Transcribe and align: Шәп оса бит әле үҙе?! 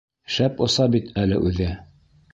Шәп 0.35 0.63
оса 0.67 0.87
бит 0.95 1.13
әле 1.25 1.39
үҙе?! 1.51 1.73